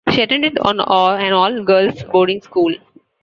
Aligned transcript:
She 0.09 0.23
attended 0.23 0.57
an 0.65 0.79
all-girls 0.79 2.01
boarding 2.05 2.41
school. 2.41 2.73